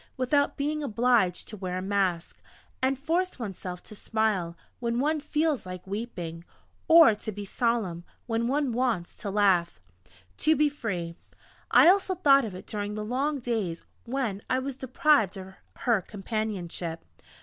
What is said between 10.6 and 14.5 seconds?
free! I also thought of it during the long days when